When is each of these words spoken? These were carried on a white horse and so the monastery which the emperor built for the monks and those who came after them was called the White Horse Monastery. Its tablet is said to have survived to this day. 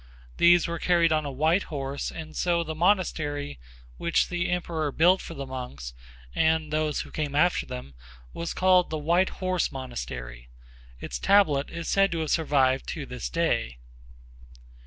These 0.37 0.67
were 0.67 0.79
carried 0.79 1.11
on 1.11 1.25
a 1.25 1.31
white 1.31 1.61
horse 1.69 2.09
and 2.11 2.35
so 2.35 2.63
the 2.63 2.73
monastery 2.73 3.59
which 3.97 4.29
the 4.29 4.49
emperor 4.49 4.91
built 4.91 5.21
for 5.21 5.35
the 5.35 5.45
monks 5.45 5.93
and 6.33 6.73
those 6.73 7.01
who 7.01 7.11
came 7.11 7.35
after 7.35 7.67
them 7.67 7.93
was 8.33 8.51
called 8.55 8.89
the 8.89 8.97
White 8.97 9.29
Horse 9.29 9.71
Monastery. 9.71 10.49
Its 10.99 11.19
tablet 11.19 11.69
is 11.69 11.87
said 11.87 12.11
to 12.13 12.19
have 12.21 12.31
survived 12.31 12.87
to 12.87 13.05
this 13.05 13.29
day. 13.29 13.77